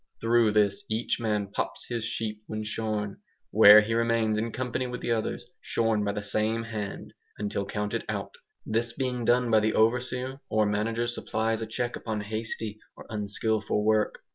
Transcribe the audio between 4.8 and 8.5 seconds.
with the others shorn by the same hand, until counted out.